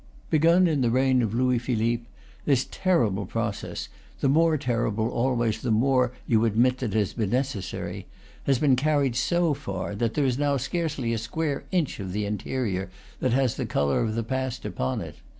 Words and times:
Begun 0.31 0.65
in 0.65 0.81
the 0.81 0.89
reign 0.89 1.21
of 1.21 1.35
Louis 1.35 1.59
Philippe, 1.59 2.05
this 2.45 2.67
terrible 2.71 3.27
process 3.27 3.87
the 4.19 4.27
more 4.27 4.57
terrible 4.57 5.09
always 5.09 5.61
the 5.61 5.69
more 5.69 6.11
you 6.25 6.43
admit 6.43 6.79
that 6.79 6.95
it 6.95 6.97
has 6.97 7.13
been 7.13 7.29
necessary 7.29 8.07
has 8.47 8.57
been 8.57 8.75
carried 8.75 9.15
so 9.15 9.53
far 9.53 9.93
that 9.93 10.15
there 10.15 10.25
is 10.25 10.39
now 10.39 10.57
scarcely 10.57 11.13
a 11.13 11.19
square 11.19 11.65
inch 11.69 11.99
of 11.99 12.13
the 12.13 12.25
interior 12.25 12.89
that 13.19 13.33
has 13.33 13.57
the 13.57 13.67
color 13.67 13.99
of 14.01 14.15
the 14.15 14.23
past 14.23 14.65
upon 14.65 15.01
it. 15.01 15.17